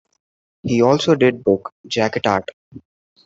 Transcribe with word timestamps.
He 0.63 0.81
also 0.81 1.13
did 1.13 1.43
book 1.43 1.71
jacket 1.87 2.25
art. 2.25 2.49